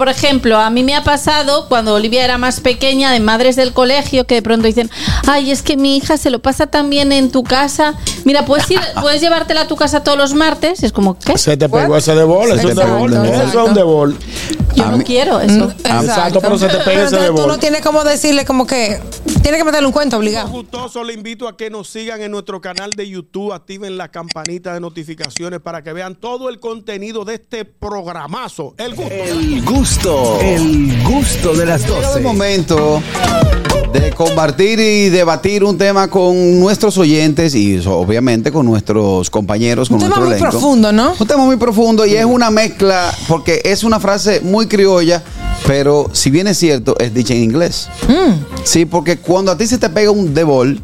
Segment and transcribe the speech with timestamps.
[0.00, 3.74] Por ejemplo, a mí me ha pasado cuando Olivia era más pequeña, de madres del
[3.74, 4.90] colegio, que de pronto dicen,
[5.26, 7.96] ay, es que mi hija se lo pasa tan bien en tu casa.
[8.24, 10.82] Mira, puedes ir, puedes llevártela a tu casa todos los martes.
[10.84, 11.36] Es como, ¿qué?
[11.36, 13.12] Se te pegó ese de bol, eso es de bol.
[13.12, 14.16] Eso es un de bol.
[14.74, 15.70] Yo no quiero eso.
[15.84, 17.48] Exacto, pero se te pega ese de Entonces tú bol.
[17.48, 19.00] no tienes como decirle como que
[19.42, 20.48] tiene que meterle un cuento obligado.
[20.48, 24.74] Gustoso, le invito a que nos sigan en nuestro canal de YouTube, activen la campanita
[24.74, 28.74] de notificaciones para que vean todo el contenido de este programazo.
[28.78, 29.12] El gusto.
[29.12, 29.89] El gusto,
[30.40, 32.20] el gusto de las Llegado el 12.
[32.20, 33.02] momento
[33.92, 39.96] de compartir y debatir un tema con nuestros oyentes y obviamente con nuestros compañeros, con
[39.96, 40.50] Un tema nuestro muy elenco.
[40.52, 41.14] profundo, ¿no?
[41.18, 45.24] Un tema muy profundo y es una mezcla, porque es una frase muy criolla,
[45.66, 47.88] pero si bien es cierto, es dicha en inglés.
[48.08, 48.62] Mm.
[48.64, 50.80] Sí, porque cuando a ti se te pega un dead ball,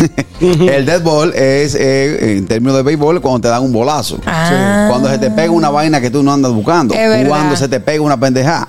[0.40, 4.18] el dead ball es, eh, en términos de béisbol, cuando te dan un bolazo.
[4.26, 4.86] Ah.
[4.88, 6.94] Cuando se te pega una vaina que tú no andas buscando.
[7.26, 8.68] Cuando se te pega una pendejada.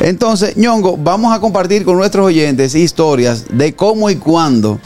[0.00, 4.80] Entonces, ñongo, vamos a compartir con nuestros oyentes historias de cómo y cuándo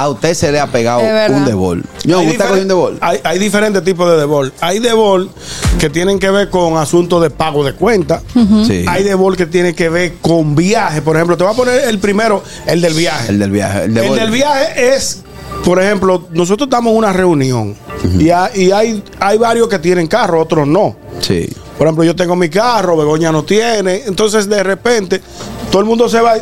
[0.00, 1.84] a usted se le ha pegado un debol.
[2.06, 2.98] Hay ¿usted ha cogido un debol?
[3.02, 4.50] Hay, hay diferentes tipos de debol.
[4.62, 5.28] Hay debol
[5.78, 8.22] que tienen que ver con asuntos de pago de cuenta.
[8.66, 8.86] Sí.
[8.88, 11.02] Hay debol que tienen que ver con viaje.
[11.02, 13.28] Por ejemplo, te voy a poner el primero, el del viaje.
[13.28, 13.84] El del viaje.
[13.84, 15.20] El, del viaje es,
[15.66, 17.76] por ejemplo, nosotros estamos en una reunión
[18.18, 20.96] y, hay, y hay, hay varios que tienen carro, otros no.
[21.20, 21.46] Sí.
[21.76, 24.04] Por ejemplo, yo tengo mi carro, Begoña no tiene.
[24.06, 25.20] Entonces, de repente,
[25.70, 26.36] todo el mundo se va.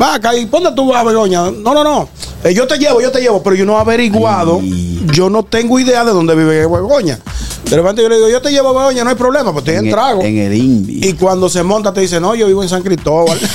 [0.00, 1.50] Va acá y ¿dónde tú vas, Begoña?
[1.50, 2.08] No, no, no.
[2.44, 4.60] Eh, yo te llevo, yo te llevo, pero yo no he averiguado.
[4.62, 5.06] Ay.
[5.12, 7.18] Yo no tengo idea de dónde vive Begoña.
[7.64, 9.86] De repente yo le digo, yo te llevo, Begoña, no hay problema, pues estoy en,
[9.86, 10.20] En, trago.
[10.20, 11.00] el, en el Invi.
[11.02, 13.38] Y cuando se monta, te dice, no, yo vivo en San Cristóbal.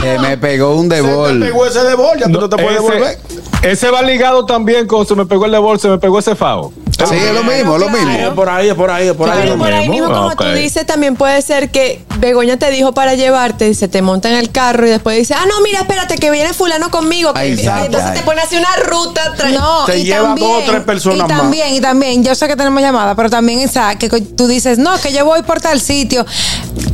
[0.00, 1.40] Se me pegó un se te debol.
[1.40, 3.18] pegó ese de bol, ya tú no te puedes ese, devolver.
[3.62, 6.34] ese va ligado también con se me pegó el de bolsa, se me pegó ese
[6.34, 6.72] favo.
[7.06, 8.34] Sí, es lo mismo, es lo Es mismo.
[8.34, 9.40] por ahí, es por ahí, es por ahí.
[9.42, 10.08] Pero por ahí mismo.
[10.12, 14.02] como tú dices, también puede ser que Begoña te dijo para llevarte y se te
[14.02, 17.32] monta en el carro y después dice, ah, no, mira, espérate, que viene fulano conmigo.
[17.34, 17.86] Ay, exacto.
[17.86, 19.34] entonces te pone así una ruta.
[19.36, 21.28] tra- No, Te y lleva también, dos o tres personas y más.
[21.28, 24.98] también, y también, yo sé que tenemos llamada, pero también esa que tú dices, no,
[25.00, 26.24] que yo voy por tal sitio.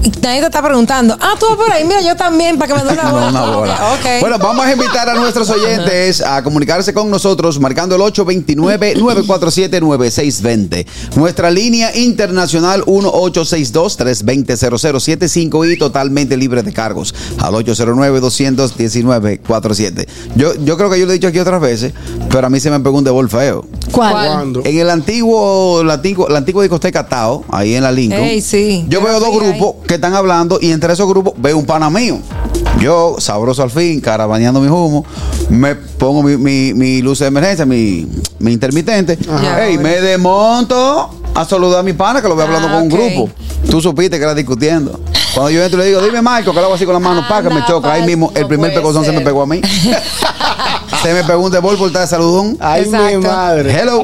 [0.03, 2.82] Y nadie te está preguntando, ah, tú vas por ahí, mira, yo también, para que
[2.82, 3.28] me dé una No, bola.
[3.28, 3.75] una bola.
[3.93, 4.06] Ok, ok.
[4.21, 8.00] Bueno, vamos a invitar a nuestros oyentes a comunicarse con nosotros marcando el
[9.98, 10.86] 829-947-9620.
[11.16, 20.06] Nuestra línea internacional 1862-320-0075 y totalmente libre de cargos al 809-219-47.
[20.37, 21.92] Yo, yo creo que yo lo he dicho aquí otras veces,
[22.31, 23.64] pero a mí se me pegó un debol feo.
[23.92, 24.12] ¿Cuál?
[24.12, 24.62] ¿Cuándo?
[24.64, 28.22] En el antiguo, la antigua, la antigua discoteca Tao, ahí en la Lincoln.
[28.22, 28.84] Ey, sí.
[28.88, 29.53] Yo veo dos fui ahí.
[29.53, 32.19] grupos que están hablando y entre esos grupos veo un pana mío.
[32.81, 35.05] Yo, sabroso al fin, carabaneando mi humo,
[35.49, 38.06] me pongo mi, mi- mi luz de emergencia, mi,
[38.39, 39.19] mi intermitente.
[39.28, 39.66] Ajá.
[39.66, 42.88] Ey, me desmonto a saludar a mi pana que lo veo hablando Ah, con un
[42.88, 43.31] grupo.
[43.69, 45.00] Tú supiste que era discutiendo.
[45.34, 47.25] Cuando yo entro y le digo, dime Marco, que lo hago así con las manos,
[47.28, 47.93] pa, que me choca.
[47.93, 49.61] Ahí mismo, el no primer pecozón se me pegó a mí.
[51.03, 52.56] se me pegó un debol por estar de saludón.
[52.61, 53.72] Ay, mi madre.
[53.77, 54.03] Hello.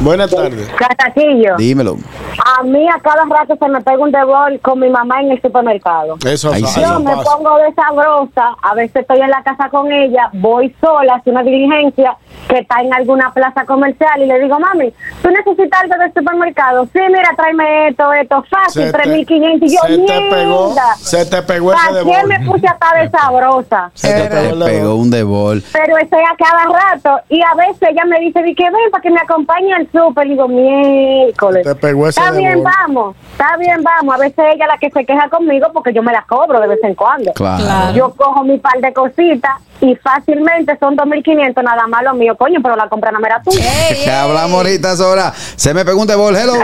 [0.00, 0.68] Buenas tardes.
[0.78, 1.54] Catacillo.
[1.58, 1.98] Dímelo.
[2.44, 5.42] A mí a cada rato se me pega un debol con mi mamá en el
[5.42, 6.16] supermercado.
[6.24, 6.80] Eso, sí.
[6.80, 7.36] Yo me pasa.
[7.36, 11.42] pongo de sabrosa, a veces estoy en la casa con ella, voy sola, hacer una
[11.42, 12.16] diligencia
[12.48, 14.92] que está en alguna plaza comercial y le digo, mami,
[15.22, 16.84] ¿tú necesitas algo del supermercado?
[16.92, 19.58] Sí, mira, tráeme esto, esto, fácil, Se te- 3.500.
[19.62, 22.12] Y yo, se te pegó- se te pegó ese ¿Para debol.
[22.16, 23.90] qué me puse hasta de sabrosa?
[23.94, 25.62] Se te pegó un debol.
[25.72, 29.02] Pero estoy a cada rato y a veces ella me dice, di que ven para
[29.02, 30.26] que me acompañe al súper.
[30.26, 31.64] Y digo, miércoles.
[31.64, 33.16] Te pegó ese Está bien, vamos.
[33.32, 34.14] Está bien, vamos.
[34.14, 36.78] A veces ella la que se queja conmigo porque yo me la cobro de vez
[36.84, 37.32] en cuando.
[37.32, 37.92] Claro.
[37.94, 42.60] Yo cojo mi par de cositas y fácilmente son 2.500 nada más lo mío, coño,
[42.62, 43.50] pero la compra no me la tú.
[43.52, 44.10] Ey, Que ey.
[44.10, 45.22] hablamos ahorita sobre.
[45.56, 46.34] Se me pegó un debol.
[46.36, 46.54] Hello.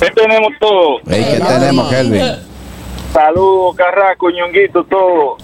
[0.00, 0.98] ¿Qué tenemos todo?
[1.08, 2.48] Ey, ¿Qué tenemos, Kelvin?
[3.12, 5.36] Saludos, Carrasco, Ñonguito, todo.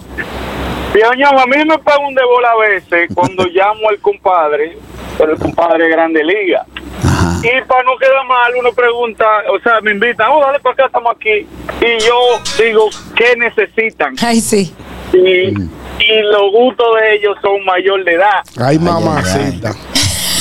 [0.93, 4.77] Pioñón, a mí me paga un de bola a veces cuando llamo al compadre,
[5.17, 6.65] pero el compadre de Grande Liga.
[7.03, 7.39] Ajá.
[7.43, 10.85] Y para no quedar mal, uno pregunta, o sea, me invitan, oh, dale para acá,
[10.85, 11.47] estamos aquí.
[11.81, 14.15] Y yo digo, ¿qué necesitan?
[14.21, 14.73] Ay, sí.
[15.13, 15.53] Y,
[15.99, 18.43] y los gustos de ellos son mayor de edad.
[18.59, 19.75] Ay, mamacita.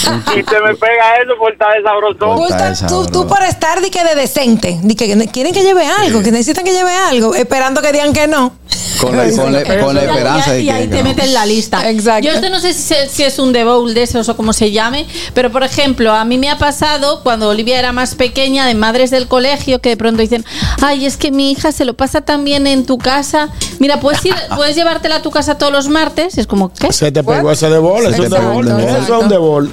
[0.05, 2.87] Y se me pega eso por estar de sabrosón.
[2.89, 6.31] Tú, tú, por estar di que de decente, di que quieren que lleve algo, que
[6.31, 8.55] necesitan que lleve algo, esperando que digan que no.
[9.01, 10.73] Con la, con la- con la esperanza y, de y que.
[10.73, 11.09] ahí que te no.
[11.09, 11.91] meten la lista.
[11.91, 12.27] Exacto.
[12.27, 15.07] Yo esto no sé si, es un de bowl de esos o como se llame,
[15.35, 19.11] pero por ejemplo, a mí me ha pasado cuando Olivia era más pequeña, de madres
[19.11, 20.45] del colegio, que de pronto dicen,
[20.83, 23.49] ay, es que mi hija se lo pasa tan bien en tu casa.
[23.79, 26.39] Mira, puedes ir, puedes llevártela a tu casa todos los martes.
[26.39, 26.93] Es como, ¿qué?
[26.93, 28.67] Se te pegó ese de bol, Se eso es de pegó bol.
[28.67, 28.83] un debol.
[28.97, 29.71] Eso es un de bol.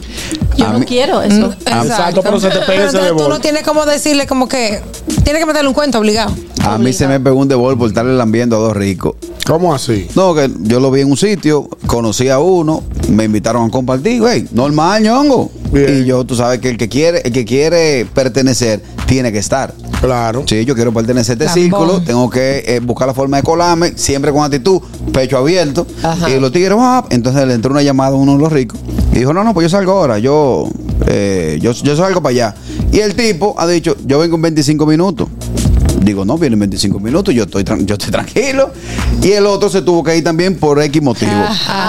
[0.58, 1.54] Yo A no mí- quiero eso.
[1.66, 4.82] Exacto, pero se te pega ese Entonces de tú no tienes como decirle como que
[5.24, 6.34] tiene que meterle un cuento obligado.
[6.64, 9.11] A mí se me pegó un devol por estarle lambiendo a dos ricos.
[9.46, 10.08] ¿Cómo así?
[10.16, 14.22] No, que yo lo vi en un sitio, conocí a uno, me invitaron a compartir,
[14.22, 15.52] güey, normal, ñongo.
[15.72, 16.02] Bien.
[16.02, 19.74] Y yo, tú sabes que el que quiere, el que quiere pertenecer, tiene que estar.
[20.02, 20.44] Claro.
[20.48, 21.64] Sí, yo quiero pertenecer a este Lambón.
[21.88, 24.82] círculo, tengo que eh, buscar la forma de colarme, siempre con actitud,
[25.14, 25.86] pecho abierto.
[26.02, 26.30] Ajá.
[26.30, 28.80] Y los tigres, ah, entonces le entró una llamada a uno de los ricos.
[29.12, 30.68] Y dijo, no, no, pues yo salgo ahora, yo,
[31.08, 32.56] eh, yo, yo salgo para allá.
[32.92, 35.28] Y el tipo ha dicho, yo vengo en 25 minutos.
[36.02, 38.72] Digo, no, vienen 25 minutos, yo estoy, yo estoy tranquilo.
[39.22, 41.32] Y el otro se tuvo que ir también por X motivo.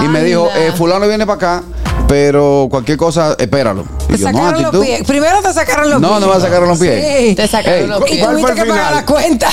[0.04, 1.62] y me dijo, eh, fulano viene para acá,
[2.06, 3.84] pero cualquier cosa, espéralo.
[4.10, 5.02] Y Te yo, no, sacaron los pies.
[5.06, 6.20] Primero te sacaron los No, pies.
[6.20, 7.04] no me sacaron los pies.
[7.28, 7.34] Sí.
[7.34, 8.18] Te sacaron Ey, los Y pies.
[8.24, 9.48] ¿Cuál fue tuviste el que pagar la cuenta.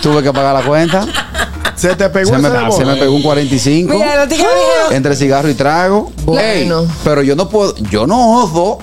[0.00, 1.06] Tuve que pagar la cuenta.
[1.76, 3.92] Se te pegó Se me, se me pegó un 45.
[3.92, 4.52] Mira, dijeron.
[4.92, 6.12] entre cigarro y trago.
[6.24, 6.80] Bueno.
[6.82, 8.78] Ey, pero yo no puedo, yo no oso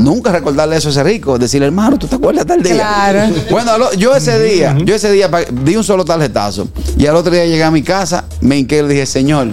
[0.00, 1.38] nunca recordarle eso a ese rico.
[1.38, 2.74] Decirle, hermano, ¿tú te acuerdas tal día?
[2.74, 3.34] Claro.
[3.50, 6.68] Bueno, yo ese día, yo ese día di un solo tarjetazo.
[6.96, 9.48] Y al otro día llegué a mi casa, me hinqué y le dije, Señor,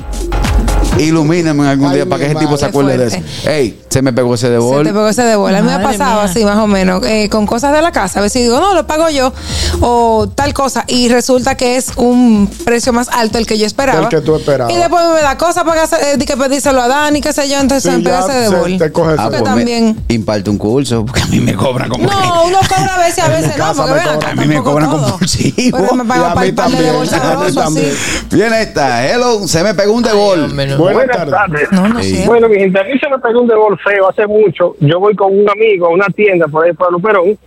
[0.99, 3.17] ilumíname en algún Ay, día para que ese tipo se acuerde de eso.
[3.49, 4.83] Ey, se me pegó ese Se devol.
[4.85, 5.59] te pegó ese de bola.
[5.59, 6.23] A mí me ha pasado mía.
[6.31, 8.19] así, más o menos, eh, con cosas de la casa.
[8.19, 9.33] A veces digo, no, lo pago yo,
[9.81, 10.83] o tal cosa.
[10.87, 14.01] Y resulta que es un precio más alto el que yo esperaba.
[14.03, 14.73] El que tú esperabas.
[14.73, 17.59] Y después me da cosa para que, eh, que pedírselo a Dani, qué sé yo.
[17.59, 18.77] Entonces Sí, me pega ese de se- bol.
[18.77, 19.97] te coge Ah, pues también.
[20.07, 23.27] imparte un curso, porque a mí me cobran como No, uno cobra a veces, a
[23.29, 24.29] veces no, porque me ven acá.
[24.31, 25.09] A mí me cobran todo.
[25.11, 25.77] compulsivo.
[25.77, 27.87] Pero me pagan a para mí el de también, bolsa a mí sabroso, también.
[27.91, 28.25] así.
[28.35, 30.77] Viene esta, hello, se me pegó un hombre, no.
[30.93, 31.69] Buenas, Buenas tardes.
[31.69, 31.71] tardes.
[31.71, 32.15] No, no Sí.
[32.15, 32.27] sé.
[32.27, 34.75] Bueno, mi gente, a mí se me pegó un devol feo hace mucho.
[34.79, 37.37] Yo voy con un amigo a una tienda por ahí por Luperón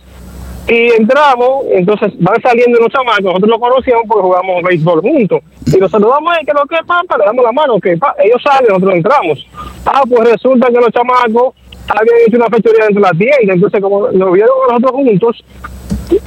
[0.67, 5.39] y entramos, entonces van saliendo unos chamacos, nosotros los conocíamos porque jugamos béisbol juntos.
[5.65, 8.15] Y nos saludamos, "Ey, que lo que papa, le damos la mano, que pa-".
[8.23, 9.45] ellos salen, nosotros entramos.
[9.85, 11.53] Ah, pues resulta que los chamacos
[11.89, 15.43] habían hecho una fechoría dentro de la tienda, entonces como nos vieron nosotros juntos,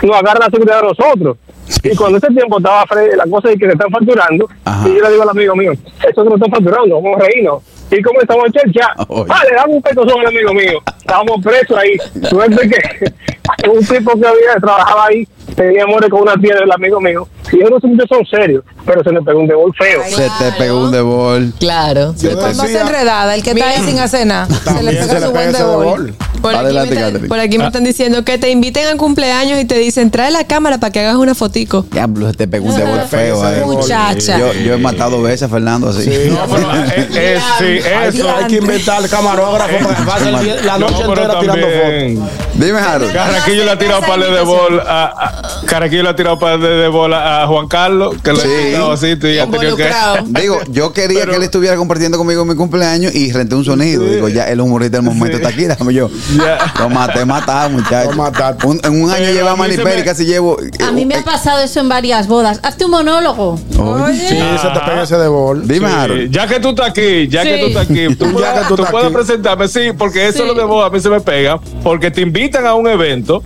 [0.03, 1.37] nos agarra la seguridad de nosotros.
[1.83, 2.85] Y cuando ese tiempo estaba
[3.17, 4.89] la cosa de que se están facturando, Ajá.
[4.89, 7.63] y yo le digo al amigo mío, eso no están facturando, vamos a reírnos.
[7.91, 9.25] Y como estamos en chercha, Oye.
[9.29, 10.79] vale, dame un petozón al amigo mío.
[11.07, 11.97] Estábamos presos ahí.
[12.29, 17.01] Suerte que un tipo que había trabajaba ahí tenía amores con una tía del amigo
[17.01, 17.29] mío.
[17.53, 20.03] Y esos muchachos son serios, pero se le pegó un devol feo.
[20.09, 21.53] Se te pegó un devol.
[21.61, 22.13] Claro.
[22.17, 25.15] Se te- decía- enredada, el que está ahí sin hacer nada, se le pega se
[25.15, 25.85] le su pega buen ese de bol.
[26.07, 26.15] devol.
[26.43, 27.29] Por aquí, Adelante, me están, Catherine.
[27.29, 30.45] por aquí me están diciendo que te inviten a cumpleaños y te dicen, trae la
[30.47, 31.87] cámara para que hagas una fotico.
[31.91, 33.49] Diablo, se te pegó un devol feo.
[33.49, 33.63] eh.
[33.65, 34.39] Muchacha.
[34.39, 36.03] Yo, yo he matado veces a Fernando así.
[36.03, 36.29] Sí.
[36.31, 37.79] No, pero, eh, eh, sí,
[38.19, 38.29] eso.
[38.37, 40.31] hay que inventar el camarógrafo para que pase
[40.65, 42.55] la No, noche pero entera tirando fotos.
[42.55, 43.13] Dime, Harold.
[43.13, 46.89] Carraquillo le ha tirado para de bol a, a- Carraquillo le ha tirado para de
[46.89, 48.49] bola a Juan Carlos, que le Sí.
[48.49, 49.91] ha tirado así, tú ya has tenido que.
[50.41, 54.05] Digo, yo quería Pero- que él estuviera compartiendo conmigo mi cumpleaños y renté un sonido.
[54.05, 55.43] Digo, ya el humorista del momento Sí.
[55.43, 56.09] está aquí, dame yo.
[56.37, 56.73] Ya.
[56.79, 58.11] Lo maté, matado, muchacho.
[58.13, 58.67] Lo mataste.
[58.67, 60.57] Un- en un año lleva a maniperi, me- casi llevo.
[60.87, 62.61] A mí me ha pasado eso en varias bodas.
[62.63, 63.59] Hazte un monólogo.
[63.79, 64.17] Oye.
[64.29, 65.67] Sí, se te pega ese devol.
[65.67, 66.31] Dime, Sí, Harold.
[66.31, 68.77] ya que tú estás aquí, ya que tú estás aquí, tú Ya puedes, que tú
[68.77, 69.15] tú estás puedes aquí.
[69.15, 70.47] presentarme, sí, porque eso Sí.
[70.47, 73.43] lo de vos a mí se me pega, porque te invitan a un evento,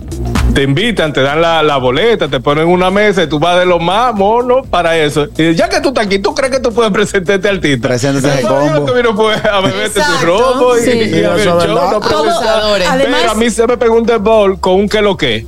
[0.53, 3.65] te invitan, te dan la, la boleta, te ponen una mesa y tú vas de
[3.65, 5.27] lo más mono para eso.
[5.37, 7.87] Y ya que tú estás aquí, ¿tú crees que tú puedes presentarte al artista?
[7.87, 8.85] Preséntate combo.
[8.85, 10.91] Tú vino pues, a beberte tu robo y, Sí.
[10.91, 14.73] y a ver show, no además- Pero a mí se me pegó un ball con
[14.73, 15.45] un que lo que.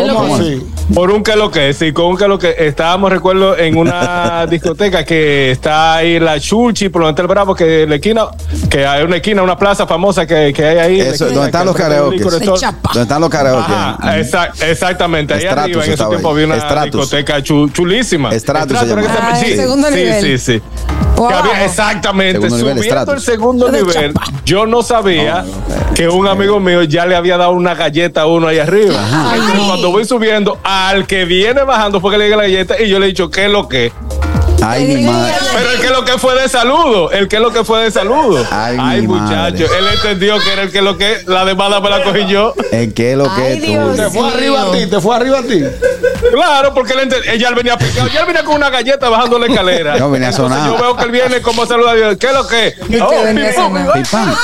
[0.00, 0.66] ¿Qué lo ¿Cómo que- así?
[0.94, 4.44] Por un que lo que, sí, con un que lo que estábamos, recuerdo, en una
[4.50, 8.24] discoteca que está ahí en la Chuchi, por donde está el Bravo, que la esquina,
[8.68, 11.00] que hay una esquina, una plaza famosa que, que hay ahí.
[11.00, 12.18] Eso, esquina, ¿dónde están los karaoke?
[12.18, 13.72] ¿Dónde están los karaoke?
[13.72, 14.18] Ajá,
[14.68, 15.34] exactamente.
[15.34, 17.00] Ahí Stratus arriba, en ese tiempo había una Stratus.
[17.02, 18.32] discoteca chu- chulísima.
[18.38, 19.02] Stratus se llama.
[19.08, 19.56] Ah, sí,
[20.20, 20.62] sí, sí.
[21.28, 24.12] Que había- exactamente, Segundo subiendo el segundo nivel,
[24.44, 25.44] yo no sabía
[25.94, 28.94] que un amigo mío ya le había dado una galleta a uno ahí arriba.
[29.34, 32.88] Entonces, cuando voy subiendo, al que viene bajando fue que le di la galleta y
[32.88, 33.92] yo le he dicho, ¿qué es lo que?
[34.62, 35.32] Ay, mi madre.
[35.54, 38.44] Pero el que lo que fue de saludo, el que lo que fue de saludo.
[38.50, 39.64] Ay, Ay, muchacho, madre.
[39.78, 42.52] él entendió que era el que lo que, la demanda me la cogí yo.
[42.70, 43.66] ¿En qué lo que Ay, tú?
[43.66, 43.96] Dios.
[43.96, 45.62] Te fue arriba a ti, te fue arriba a ti.
[46.32, 49.96] Claro, porque él ella venía picado, ya él venía con una galleta bajando la escalera.
[49.98, 50.76] No, venía sonado.
[50.76, 52.74] Yo veo que él viene como a saludar, y yo, ¿qué es lo que?
[52.90, 53.92] que Oh, pum, sonado.
[53.94, 54.34] ay, pam.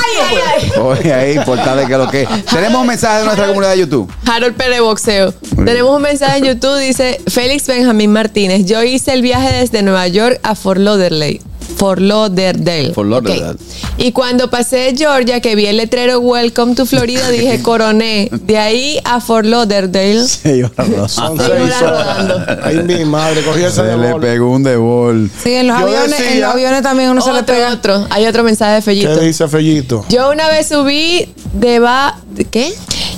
[0.82, 2.26] Oye, ahí, portada que lo que.
[2.50, 4.12] Tenemos un mensaje de nuestra comunidad de YouTube.
[4.26, 5.32] Harold Pérez Boxeo.
[5.64, 8.64] Tenemos un mensaje en YouTube, dice Félix Benjamín Martínez.
[8.66, 11.40] Yo hice el viaje desde Nueva York a Fort Lauderdale.
[11.76, 12.92] Fort Lauderdale.
[12.94, 13.50] Fort Lauderdale.
[13.50, 13.56] Ok.
[13.98, 18.28] Y cuando pasé Georgia, que vi el letrero Welcome to Florida, dije coroné.
[18.32, 20.24] De ahí a Fort Lauderdale.
[20.26, 20.62] Sí.
[21.08, 22.58] Son Seis horas.
[22.62, 25.30] Ay, mi madre, cogí ese Se le pegó un devol.
[25.42, 27.72] Sí, en los, Yo aviones, en decía- los aviones también uno se le pega.
[27.72, 28.06] otro.
[28.10, 29.20] Hay otro mensaje de ¿Qué Fellito.
[29.20, 30.04] dice Fellito?
[30.08, 32.18] Yo una vez subí de va...
[32.30, 32.72] ¿de ¿Qué?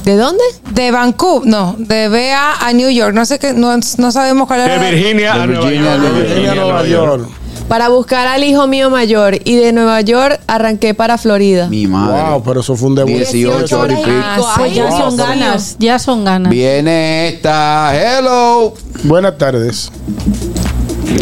[0.04, 0.42] ¿De dónde?
[0.72, 3.12] De Vancouver, no, de BA a New York.
[3.14, 4.90] No sé qué, no, no sabemos cuál De era.
[4.90, 6.00] Virginia De a Nueva Virginia a York.
[6.00, 6.28] Nueva de York.
[6.28, 7.28] Virginia a Nueva York.
[7.68, 9.34] Para buscar al hijo mío mayor.
[9.44, 11.68] Y de Nueva York arranqué para Florida.
[11.68, 12.30] Mi madre.
[12.30, 13.10] Wow, pero eso fue un debut.
[13.12, 14.16] 18 horas y pico.
[14.22, 16.50] Ah, Pues ya Ay, son ganas, ya son ganas.
[16.50, 17.92] Viene esta.
[17.94, 18.72] Hello.
[19.04, 19.92] Buenas tardes.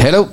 [0.05, 0.29] Hello.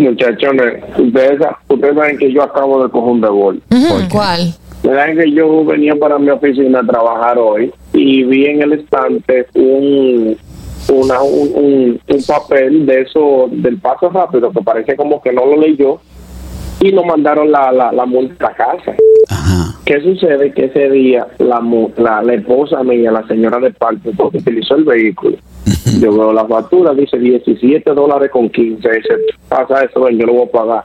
[0.00, 3.62] Muchachones, ustedes, ustedes saben que yo acabo de coger un debol.
[3.70, 4.54] Ujú, ¿Cuál?
[4.82, 9.46] Saben que yo venía para mi oficina a trabajar hoy y vi en el estante
[9.54, 10.36] un
[10.92, 15.44] una, un, un, un papel de eso del paso rápido que parece como que no
[15.46, 15.98] lo leyó
[16.80, 18.94] y nos mandaron la, la, la multa a casa.
[19.28, 19.74] Ajá.
[19.84, 20.52] ¿Qué sucede?
[20.52, 24.74] Que ese día la, mu- la, la esposa mía, la señora de parte, porque utilizó
[24.76, 25.36] el vehículo,
[26.00, 28.76] yo veo la factura, dice 17 dólares con 15.
[28.88, 29.08] Dice,
[29.48, 30.84] pasa eso, ven, yo lo voy a pagar.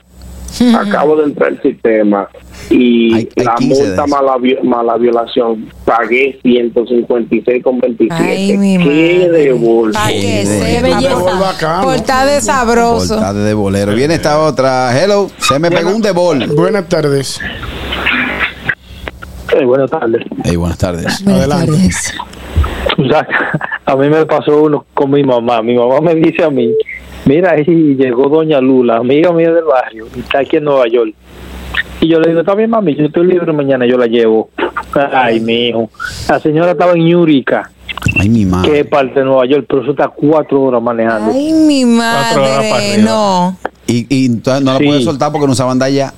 [0.75, 2.27] Acabo de entrar al sistema
[2.69, 4.15] y Hay- hay la 15 de multa eso.
[4.15, 8.23] más la, vi- más la violación pagué 156 con 27.
[8.23, 10.07] Ay, mi ¿Qué de bolsa?
[10.07, 12.25] Qué belleza.
[12.25, 13.33] de sabroso.
[13.33, 13.93] De bolero.
[13.93, 14.97] Viene esta otra.
[14.97, 15.29] Hello.
[15.37, 16.45] Se me pegó un de bol.
[16.55, 17.39] Buenas tardes.
[19.53, 20.21] Eh, buenas tardes.
[20.45, 21.23] Hey, buenas tardes.
[21.23, 21.71] Buenas Adelante.
[21.73, 22.13] tardes.
[22.97, 23.27] O sea,
[23.85, 25.61] a mí me pasó uno con mi mamá.
[25.61, 26.71] Mi mamá me dice a mí,
[27.25, 27.63] mira, ahí
[27.95, 31.13] llegó doña Lula, amiga mía del barrio, y está aquí en Nueva York.
[32.01, 34.49] Y yo le digo, está bien, mami, yo estoy libre mañana, yo la llevo.
[35.13, 35.89] Ay, mi hijo.
[36.27, 37.71] La señora estaba en Yurica,
[38.19, 38.85] Ay, mi que es madre.
[38.85, 41.31] parte de Nueva York, pero eso está cuatro horas manejando.
[41.31, 42.97] Ay, mi Cuatro horas para madre.
[43.03, 43.57] No.
[43.87, 44.85] Y, y entonces no la Sí.
[44.85, 46.11] puede soltar porque no sabe andar ya.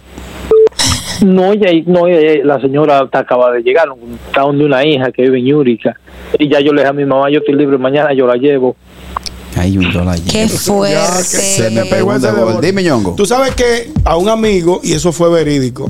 [1.24, 3.88] No, ella, no, ella- la señora está acaba de llegar,
[4.28, 5.98] está donde una hija que vive en Yurica.
[6.40, 8.76] Y ya yo le dije a mi mamá, yo estoy libre mañana, yo la llevo.
[9.56, 10.20] Ay, un dólar.
[10.22, 10.96] Qué fuerte.
[10.96, 12.30] Ya, que se me pegó ese.
[12.62, 13.14] Dime, Ñongo.
[13.16, 15.90] Tú sabes que a un amigo, y eso fue verídico,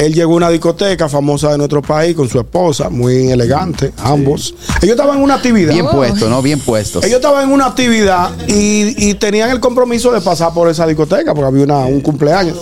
[0.00, 4.54] él llegó a una discoteca famosa de nuestro país con su esposa, muy elegante, ambos.
[4.80, 5.72] Ellos estaban en una actividad.
[5.72, 6.40] Bien puesto, ¿no?
[6.42, 7.00] Bien puesto.
[7.00, 11.34] Ellos estaban en una actividad y, y tenían el compromiso de pasar por esa discoteca
[11.34, 12.56] porque había una, un cumpleaños.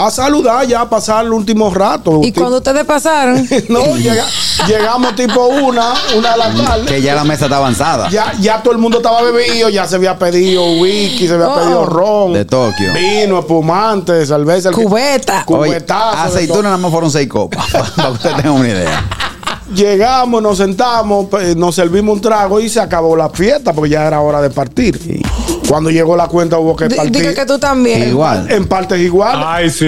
[0.00, 2.20] A saludar ya, a pasar el último rato.
[2.22, 4.24] Y cuando ustedes pasaron, no, llega-
[4.66, 6.86] llegamos tipo una, una de la tarde.
[6.86, 8.08] Que ya la mesa está avanzada.
[8.10, 11.54] Ya, ya todo el mundo estaba bebido, ya se había pedido whisky, se había Oh.
[11.60, 12.32] pedido ron.
[12.32, 12.92] De Tokio.
[12.94, 14.70] Vino, espumante, cerveza.
[14.70, 15.44] cubeta.
[15.46, 17.66] De aceitunas nada fueron seis copas.
[17.72, 19.04] para que usted tenga una idea.
[19.74, 24.20] Llegamos, nos sentamos, nos servimos un trago y se acabó la fiesta porque ya era
[24.20, 24.98] hora de partir.
[25.68, 27.12] Cuando llegó la cuenta hubo que partir.
[27.12, 28.08] Diga que tú también.
[28.08, 28.46] Igual.
[28.50, 29.44] En partes iguales.
[29.48, 29.84] Ay, sí.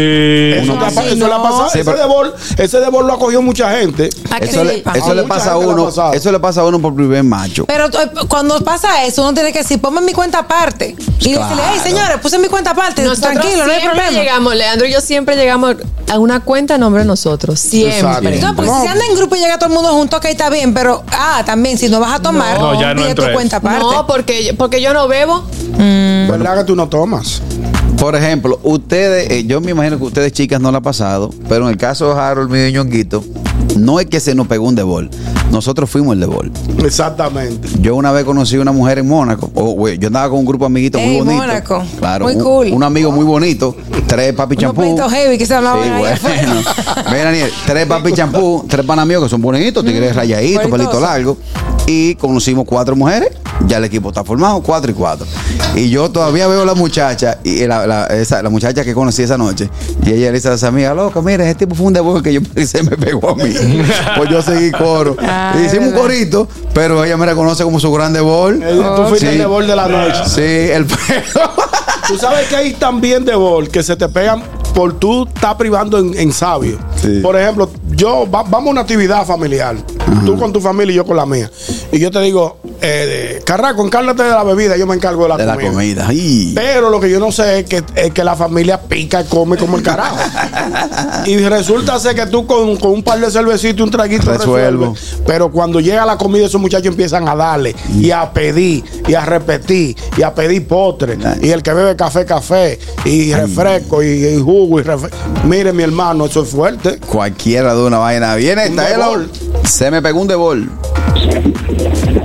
[0.63, 1.43] Eso, No, así eso le ha no.
[1.43, 1.71] pasado.
[1.71, 4.09] Sí, ese, pero- debol, ese debol lo ha cogido mucha gente.
[4.31, 5.21] ¿A que Eso, le, eso pasa a gente le
[5.51, 5.89] ha uno.
[6.13, 7.65] Eso le pasa a uno por primer macho.
[7.67, 10.97] Pero eh, cuando pasa eso, uno tiene que decir, ponme mi cuenta aparte.
[11.21, 11.45] Y Claro.
[11.57, 13.03] decirle, hey, señores, puse mi cuenta aparte.
[13.03, 14.19] Nosotros Tranquilo, no hay siempre problema.
[14.23, 15.77] llegamos, Leandro y yo siempre llegamos
[16.11, 17.61] a una cuenta a nombre de nosotros.
[17.61, 18.41] Siempre.
[18.41, 18.77] No, porque No.
[18.81, 20.73] si se anda en grupo y llega todo el mundo junto, ok, está bien.
[20.75, 23.81] Pero, ah, también, si no vas a tomar, No, ya no tu cuenta aparte.
[23.81, 25.45] No, porque, porque yo no bebo.
[25.77, 27.43] ¿Verdad que tú no tomas?
[27.99, 31.65] Por ejemplo, ustedes, eh, yo me imagino que ustedes chicas no la ha pasado, pero
[31.65, 33.25] en el caso de Harold, y Ñonguito,
[33.77, 35.11] no es que se nos pegó un debol.
[35.51, 36.53] Nosotros fuimos el debol.
[36.85, 37.69] Exactamente.
[37.81, 39.51] Yo una vez conocí a una mujer en Mónaco.
[39.55, 41.37] o, güey, yo andaba con un grupo de amiguitos muy bonito.
[41.39, 41.83] Mónaco.
[41.99, 42.69] Claro, Muy un, cool.
[42.73, 43.75] un amigo muy bonito,
[44.07, 44.83] tres papi champú.
[44.83, 46.53] pleitos heavy que se hablaban Sí, bueno.
[47.11, 51.37] Ven, Daniel, tres papi champú, tres panas míos que son bonitos, tigres rayaditos, pelito largo.
[51.91, 53.31] Y conocimos cuatro mujeres.
[53.67, 55.27] Ya el equipo está formado, cuatro y cuatro.
[55.75, 59.23] Y yo todavía veo a la muchacha, y la, la- esa, la muchacha que conocí
[59.23, 59.71] esa noche.
[60.05, 62.35] Y ella le dice a esa amiga, loca, mira, ese tipo fue un debol que
[62.35, 63.53] yo se me pegó a mí.
[64.17, 65.17] pues yo seguí coro.
[65.21, 68.63] Ah, y hicimos un corito, pero ella me reconoce como su gran debol.
[68.63, 69.33] Eh, Tú fuiste Sí.
[69.33, 70.21] el debol de la noche.
[70.27, 70.87] Sí, el
[72.09, 74.43] Tú sabes que hay también debol que se te pegan
[74.75, 76.79] por tú estar privando en, en sabio.
[77.01, 77.21] Sí.
[77.23, 79.77] Por ejemplo, yo va- vamos a una actividad familiar.
[80.25, 81.51] Tú con tu familia y yo con la mía.
[81.93, 85.37] Y yo te digo, eh, Carraco, encárgate de la bebida, yo me encargo de la
[85.37, 85.71] de la comida.
[85.71, 86.07] comida.
[86.09, 86.53] Ay.
[86.55, 89.57] Pero lo que yo no sé es que, es que la familia pica y come
[89.59, 90.17] como el carajo.
[91.27, 94.95] y resulta ser que tú con, con un par de cervecitos y un traguito Resuelvo.
[94.95, 95.23] resuelves.
[95.27, 99.25] Pero cuando llega la comida, esos muchachos empiezan a darle y a pedir y a
[99.25, 101.17] repetir y a pedir postre.
[101.17, 101.39] Nice.
[101.47, 105.11] Y el que bebe café, café y refresco y, y jugo y.
[105.45, 106.99] Mire, mi hermano, eso es fuerte.
[106.99, 108.35] Cualquiera de una vaina.
[108.37, 109.31] Viene debol.
[109.65, 110.71] Se me pegó un debol.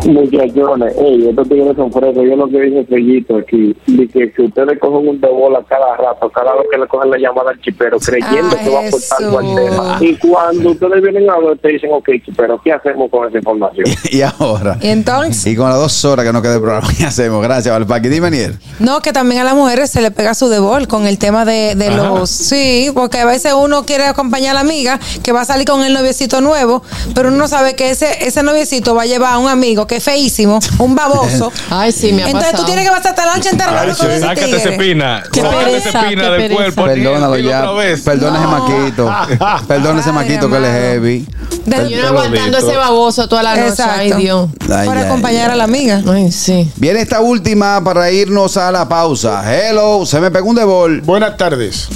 [0.05, 2.23] Muchachones, ey, estos tigres son frescos.
[2.25, 5.95] Yo lo que dije Fellito aquí, de que, que ustedes cogen un de bola cada
[5.97, 8.87] rato, cada vez que le cogen la llamada al chipero, creyendo Ah, que va a
[8.87, 9.97] aportar algo al tema.
[10.01, 13.85] Y cuando ustedes vienen a ver, te dicen, ok, chipero, ¿qué hacemos con esa información?
[14.11, 14.77] y ahora.
[14.81, 17.41] Y entonces, Y con las dos horas que nos queda el programa, ¿qué hacemos?
[17.41, 18.09] Gracias, Valpaqui.
[18.09, 18.57] Dime, Niel.
[18.79, 21.75] no, que también a las mujeres se le pega su debol con el tema de,
[21.75, 22.29] de los.
[22.29, 25.83] Sí, porque a veces uno quiere acompañar a la amiga que va a salir con
[25.83, 26.83] el noviecito nuevo,
[27.15, 30.03] pero uno sabe que ese, ese noviecito va a llevar a un amigo que es
[30.03, 31.51] feísimo, un baboso.
[31.69, 34.19] Ay, sí, me ha Entonces tú tienes que pasarte la noche entera hablando con ese
[34.19, 34.99] Sácate ese tigre.
[34.99, 36.55] Sácate ese pereza, pina qué del pereza.
[36.55, 36.83] cuerpo.
[36.85, 37.61] Perdónalo ya.
[38.03, 38.51] Perdona ese No.
[38.51, 39.15] maquito.
[39.67, 41.27] Perdona ese Ay, maquito que él es heavy.
[41.65, 43.69] De- Y uno aguantando ese baboso toda la noche.
[43.69, 43.99] Exacto.
[43.99, 44.49] Ay, Dios.
[44.69, 46.01] Ay, Para ay, acompañar a la amiga.
[46.07, 46.69] Ay, sí.
[46.77, 49.43] Viene esta última para irnos a la pausa.
[49.53, 51.01] Hello, se me pegó un debol.
[51.01, 51.87] Buenas tardes.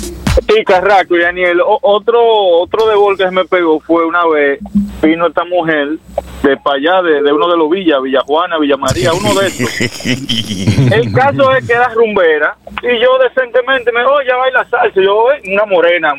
[0.47, 1.59] Sí, Carraco y Daniel.
[1.61, 2.19] O- otro
[2.61, 4.59] otro de gol que se me pegó fue una vez,
[5.01, 5.97] vino esta mujer
[6.43, 9.47] de para allá, de, de uno de los villas, Villa Juana, Villa María, uno de
[9.47, 9.81] estos.
[10.91, 14.99] El caso es que era rumbera y yo decentemente me oye, baila salsa.
[14.99, 16.13] Yo, una morena,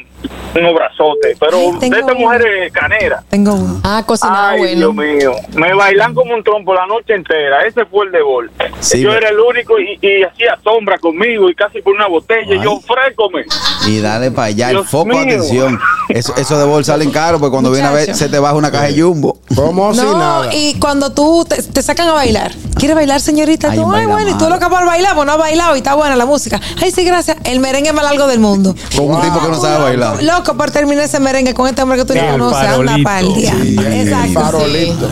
[0.55, 2.21] unos brazotes, pero Ay, tengo de esta uno.
[2.21, 3.23] mujer es canera.
[3.29, 3.81] Tengo uno.
[3.85, 4.77] Ah, cocinaba Ay, bueno.
[4.77, 5.33] Dios mío.
[5.55, 7.65] Me bailan como un trompo la noche entera.
[7.67, 8.51] Ese fue el de gol.
[8.81, 12.07] Sí, yo me- era el único y, y hacía sombra conmigo y casi por una
[12.07, 12.55] botella.
[12.55, 13.45] Y yo, frécome.
[13.87, 15.23] Y dale para allá, el foco de mío.
[15.37, 15.79] atención.
[16.09, 18.19] Eso, eso de bol salen caro, porque cuando viene a ver, Muchacho.
[18.19, 19.39] se te baja una caja de jumbo.
[19.55, 20.55] Como si No, nada.
[20.55, 23.71] y cuando tú te, te sacan a bailar, ¿quieres bailar, señorita?
[23.71, 24.51] Ay, Tú, ay, baila bueno, y tú mal.
[24.55, 26.61] lo que por bailar, pues no has bailado y está buena la música.
[26.83, 27.37] Ay, sí, gracias.
[27.45, 28.75] El merengue más largo del mundo.
[28.97, 30.23] Con un tipo que no sabe bailar.
[30.23, 32.59] Loco por terminar ese merengue con este hombre que tú Sí, no el conoces.
[32.69, 33.05] Anda farolito.
[33.05, 33.55] pa'l día.
[34.03, 34.41] Exacto.
[34.41, 35.11] Farolito.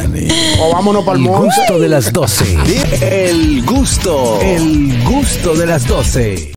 [0.62, 1.54] O vámonos para el El monte.
[1.58, 2.56] gusto de las 12.
[3.02, 6.55] El gusto, el gusto de las 12.